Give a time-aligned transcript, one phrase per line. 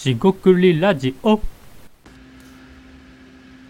[0.00, 1.42] しごくりラジオこ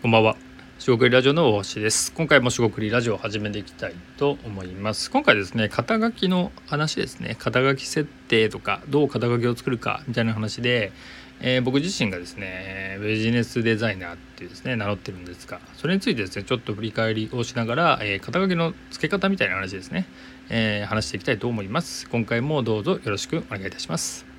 [0.07, 0.37] んばんは。
[0.79, 2.13] しごくりラジオの大橋です。
[2.13, 5.11] 今回もしごくりラジオを始めていきたいと思います。
[5.11, 7.35] 今回ですね、肩書きの話ですね。
[7.41, 10.93] 肩書き設定とか、どう肩書きを作るかみたいな話で、
[11.41, 20.07] えー僕自身がですね、ビジネスデザイナーっていうですね、名乗ってるんですが、それについてですね、ちょっと振り返りをしながら、えー肩書きの付け方みたいな話ですね、
[20.49, 22.09] えー話していきたいと思います。
[22.09, 24.30] 今回もどうぞよろしくお願いいたします。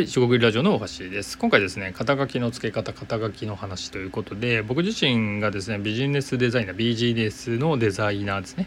[0.00, 1.36] はい、四国ラジオの大橋です。
[1.36, 8.66] 今回ですね、肩書きの付け方、肩書きの話ということで、僕自身がですね、ビジネスデザイナー、BGS のデザイナーですね、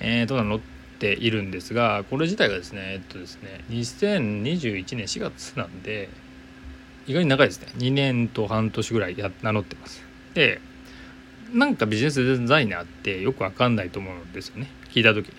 [0.00, 0.60] えー、と名乗っ
[0.98, 6.08] ているんですが、これ自体がですね、えっとですね、2021年4月なんで、
[7.06, 7.66] 意外に長いですね。
[7.76, 10.02] 2年と半年ぐらいや名乗ってます。
[10.32, 10.62] で、
[11.52, 15.34] なんかビジネスデザイナーってよくわかんないと思うんですよね、聞いた時に。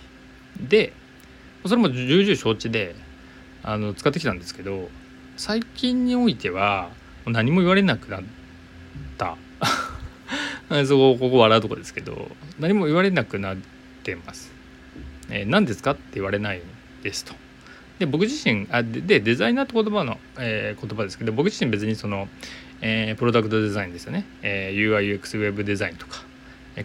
[0.69, 0.94] で、
[1.66, 2.94] それも重々承知で、
[3.64, 4.89] あの使ってきたんですけど
[5.44, 6.92] 最近においては
[7.25, 8.23] 何も言われなくなっ
[9.17, 9.38] た
[10.86, 13.58] そこここ笑うとこですけど何も言われなくなっ
[14.03, 14.53] てます。
[15.31, 16.62] えー何ですかって言われない
[17.02, 17.34] ですと。
[17.97, 22.30] で僕自身あでデザイナーって言葉の、えー言葉ですけど僕自身別にその、
[22.81, 26.23] えープロダクトデザインですよね、えー UIUX ウェブデザインとか、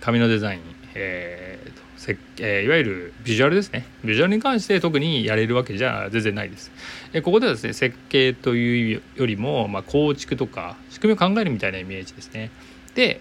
[0.01, 0.61] 紙のデザイン、
[0.95, 1.56] えー
[2.39, 3.87] えいわゆるビジュアルですね。
[4.05, 6.71] ビジュアルに関して特にやれるわけじゃ全然ないです。
[7.13, 12.51] えここではですね設計というよりも、まあ、構築とか仕組みを考えるみたいなイメージですね。
[12.95, 13.21] で、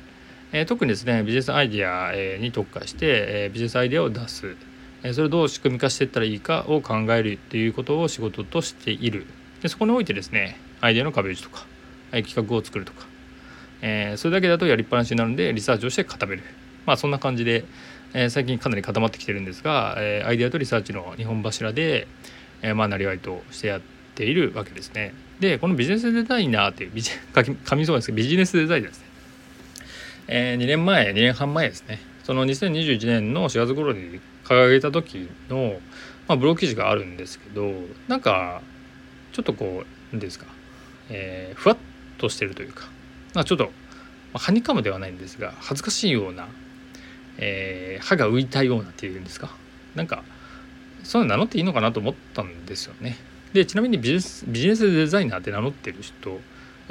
[0.51, 4.55] え特にですねビジネスアイディアえに特化して、えビジネスアイディアを出す、
[5.03, 9.25] えそれをどう仕組み化していったらいいかを考えるっていうことを仕事としている。
[9.61, 11.65] でそこにおいてですねアイデアの壁打ちとか、
[12.11, 13.05] え企画を作るとか、
[13.81, 16.43] えそれだけだとやりっぱなしになるんでリサーチをして固める。
[16.85, 17.65] まあそんな感じで、
[18.13, 22.07] えー最近かなり固まってきてるんですが、えーアイデアとリサーチの2本柱で、
[22.61, 23.81] えーまあなりわいとしてやっ
[24.15, 25.13] ているわけですね。
[25.39, 29.05] でこのビジネスデザイナーっていうビジ かみそうですけどビジネスデザイナーですね。
[30.27, 35.79] えー2年前2年半前ですねその2021年の4月頃に掲げた時の、
[36.27, 37.71] まあ、ブログ記事があるんですけど
[38.07, 38.61] なんか
[39.33, 40.45] ちょっとこう何ですか、
[41.09, 41.77] えーふわっ
[42.17, 42.87] としてるというか
[43.33, 43.71] なんかちょっと、ま
[44.35, 46.47] あ、はにかむではないんですが恥ずかしいような、
[47.37, 49.49] えー歯が浮いたようなっていうんですか？
[49.95, 50.23] なんか
[51.03, 53.17] そういうの名乗っていいのかなと思ったんですよね。
[53.53, 56.39] でちなみにビジネスビジネスデザイナーって名乗ってる人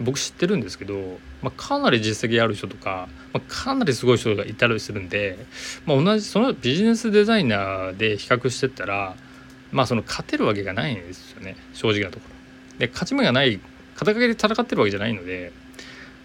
[0.02, 5.38] 僕知ってるんですけど、まあ、かなり実績ある人とか、まあ、かなりすごい人がいたりするんで、
[5.86, 9.14] まあ、同じそのビジネスデザイナーで比較してったら
[9.70, 12.78] まあその勝てるわけがないんですよね正直なところ。
[12.78, 13.60] で勝ち目がない
[13.94, 15.52] 肩書きで戦ってるわけじゃないので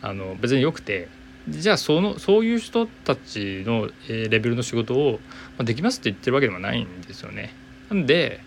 [0.01, 1.09] あの別によくて
[1.49, 5.19] じゃあそのそういう人たちの、レベルの仕事を、
[5.57, 7.53] まあ、できますって言ってるわけでもないんですよね。
[7.89, 8.41] なんで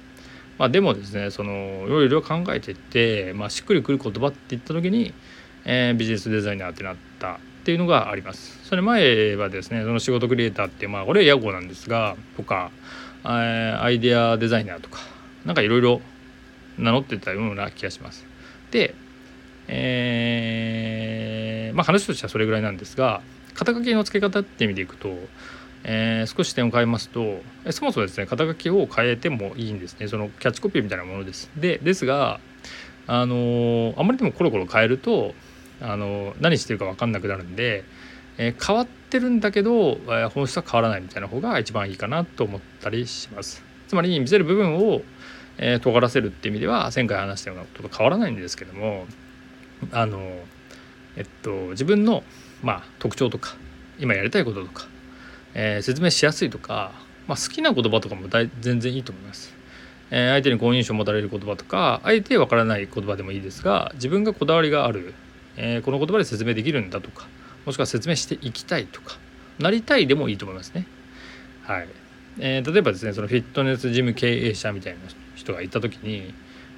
[0.58, 5.12] まあ、でもですねそのいろいろ考えてって、まあ、しっくりくる言葉って言った時に、
[5.64, 8.60] えービジネスデザイナーってなったっていうのがあります。
[8.64, 12.70] それ前はですねその仕事クリエイターってまあこれは屋号なんですがとか、
[13.24, 15.00] アイデアデザイナーとか
[15.44, 16.00] なんかいろいろ
[16.78, 18.24] 名乗ってたような気がします。
[18.70, 18.94] で、
[19.68, 23.22] えーまあ話としてはそれぐらいなんですが
[23.54, 25.14] 肩書きの付け方って意味でいくと
[25.84, 27.40] えー少し視点を変えますと
[27.70, 30.08] そもそもですね肩書きを変えてもいいんですね。
[30.08, 31.50] そのキャッチコピーみたいなものです。
[31.56, 32.40] でですが
[33.06, 35.34] あのあまりにもコロコロ変えると
[35.80, 37.84] あの何してるか分かんなくなるんで、
[38.38, 43.62] えー変わってるんだけど、えー本質は変わらないみたいな方が一番いいかなと思ったりします。
[43.88, 45.02] つまり見せる部分を、
[45.58, 49.06] えー尖らせるって意味では前回話したようなことと変わらないんですけども
[49.90, 50.20] あの
[51.16, 52.22] えっと自分の
[52.62, 53.56] まあ特徴とか
[53.98, 54.86] 今やりたいこととか
[55.54, 56.92] えー説明しやすいとか、
[57.26, 59.54] まあ、好きな言葉とかも大全然いいと思います。
[60.10, 65.14] えー相手に好印象を持たれる言葉とか相手わからない言葉でもいいですが自分がこだわりがある、
[65.56, 67.26] えーこの言葉で説明できるんだとか
[67.64, 69.16] もしくは説明していきたいとか
[69.58, 70.86] なりたいでもいいと思いますね。
[71.64, 71.88] はい
[72.38, 74.98] えー例えばですねそのフィットネスジム経営者みたいな
[75.34, 76.34] 人がいた時に、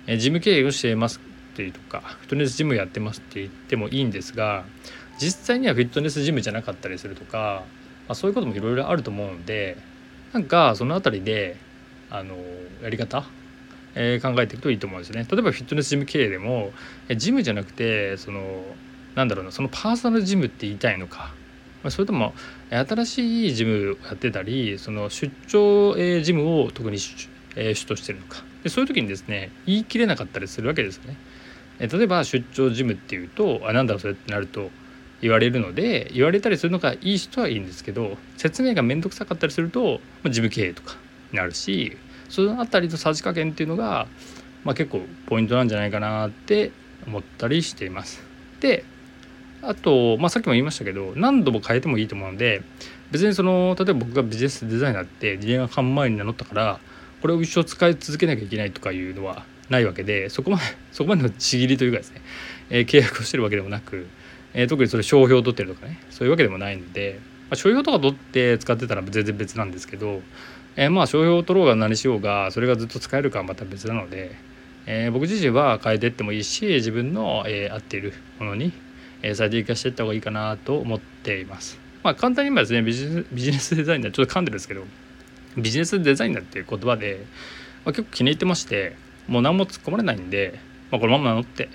[0.06, 1.20] えージム経営をしています
[1.55, 4.65] っていうとかフィットネスジムやってますって言ってもいいんですが
[5.19, 7.62] 実際にはフィットネスジムじゃなかったりするとか
[8.06, 9.77] まあ、そういうこともいろいろあると思うので
[10.33, 11.56] なんかその辺りで
[12.11, 12.37] あの
[12.83, 13.25] やり方、
[13.95, 15.27] えー考えていくといいと思うんですね。
[15.31, 16.73] 例えばフィットネスジム経営でも
[17.17, 18.65] ジムじゃなくてその
[19.15, 21.33] なんだろうなそのパーソナルジムって言いたいのか、
[21.89, 22.35] それとも
[22.71, 31.17] 新しいジムをやってたりその出張、えジムを特に主,、え主としてるのかでそういう時にですね言い切れなかったりするわけですよね。
[31.79, 34.71] え例えば出張ジムっていうとあなんだそれってなると
[35.21, 40.97] 言われるので言われたりするのがいい人はいいんですけど説明が面倒くさかったりすると、まあ、事務経営とか
[41.32, 41.97] になるし
[42.29, 44.06] その辺りのさじ加減っていうのが、
[44.65, 46.73] まあ、結構ポイントなんじゃないかなって
[47.06, 48.23] 思ったりしています。
[48.61, 48.85] で
[49.62, 52.62] あと、まあ、さっきも言いましたけど何度も変えてもいいと思うので
[53.11, 56.81] 別にその例えば僕がビジネスデザイナーって2年半前に名乗ったから
[57.23, 60.62] これを一生使い続けなきゃいけないとかいうのはないわけでそこまで
[60.93, 62.20] そこまでのちぎりというかですね、
[62.70, 64.06] えー、契約をしてるわけでもなく、
[64.52, 67.19] えー、特にそれ商標を取ってるとかねそういうわけでもないので、
[67.50, 70.22] まあ、商標とか取って使ってたら全然別なんですけど、
[70.76, 74.34] えー、まあ商標を取ろうが何しようがそれがずっと使えるかはまた別なので、
[74.87, 78.72] え僕自身は変えていってもいいし自分の、え合っているものに、
[79.22, 81.84] え最適化していった方がいいかなと思っています。
[82.05, 82.82] まあ簡単に言えばですね
[83.32, 84.84] ビジネスデザイナーちょっと噛んでるんですけど
[85.56, 87.25] ビジネスデザイナーっていう言葉で、
[87.84, 88.94] まあ、結構気に入ってまして
[89.29, 90.59] もう何も突っ込まれないんで、
[90.91, 91.69] まあ、このまま乗って、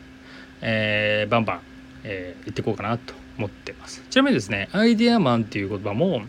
[0.62, 1.62] えー、バンバン、
[2.04, 4.04] えー、行っていこうかなと思ってます。
[4.10, 6.22] ちなみにですねアイデアマンっていう言葉も、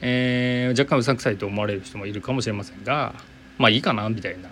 [0.00, 3.14] えー、若干うさんくさいと思われる人もいるかもしれませんが
[3.58, 4.50] まあいいかなみたいな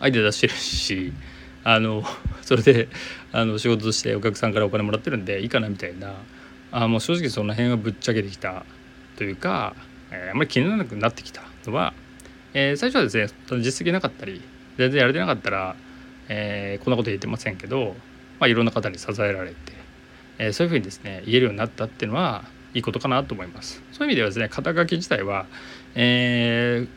[0.00, 1.12] アイデア出してるし
[1.64, 2.04] あの
[2.42, 2.88] それで
[3.32, 6.14] あの仕事としてお客さんからお金もらってるんでいいかなみたいな
[6.72, 8.64] あもう正直その辺はぶっちゃけてきた
[9.16, 9.74] というか、
[10.10, 11.94] えー、あんまり気にならなくなってきたのは、
[12.52, 13.28] えー、最初はですね
[13.62, 14.42] 実績なかったり
[14.78, 15.76] 全然やれてなかったら、
[16.28, 17.94] えー、こんなこと言ってませんけど、
[18.40, 19.56] まあ、いろんな方に支えられて、
[20.38, 22.44] えー、そういうふうにですね言えるようになったっていうのは
[22.74, 23.82] いいことかなと思います。
[23.92, 25.46] そういう意味ではですね肩書き自体は、
[25.94, 26.88] えー、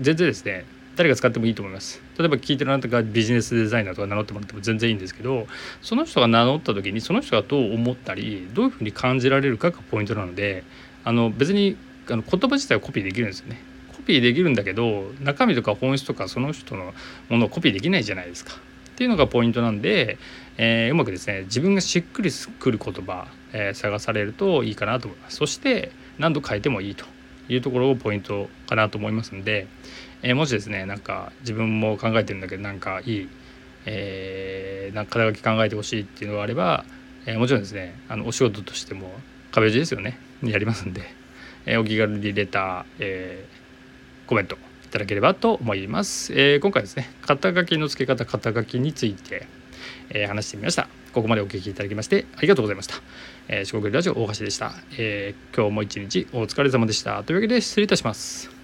[0.00, 0.64] 全然ですね
[0.96, 2.00] 誰が使ってもいいと思います。
[2.18, 5.46] 例えば聞いてるあなたがビジネスデザイナーとか名乗ってもらっても全然いいんですけど
[5.82, 10.64] その人が名乗った時にその人がどう思ったりどういうふうに感じられるかがポイントなので
[11.04, 11.76] あの別に
[12.08, 13.60] あの言葉自体はコピーできるんですよね。
[14.06, 16.94] ピーできるんだけど中身とか本質とかその人の
[17.28, 18.54] ものをコピーできないじゃないですか。
[18.54, 20.16] っていうのがポイントなんで、
[20.56, 25.36] えー、うまくですね自分がしっくりくる言葉、えー、探されるといいかなと思います。
[25.36, 27.04] そして何度変えてもいいと
[27.50, 29.66] いうところをポイントかなと思いますんで、
[30.22, 33.28] えー、もしですねなんか自分も考えてるんだけどなんかいい、
[33.84, 36.86] えー、なんか肩書き考えてほしいっていうのがあれば、
[37.26, 39.12] え、もちろんですねあのお仕事としても
[39.52, 41.02] 壁打ちですよねやりますんで、
[41.66, 43.65] え、お気軽にレター、えー
[44.26, 46.32] コメントいただければと思います。
[46.34, 49.46] えー、今回ですね、肩書きの付け方、肩書きについて、
[50.10, 50.88] えー、話してみました。
[51.12, 52.96] ここまでお聞きいただきましてありがとうございました。
[53.48, 55.56] えー、四国ラジオ大橋でした、えー。
[55.56, 57.22] 今日も一日お疲れ様でした。
[57.24, 58.55] というわけで失礼いたします。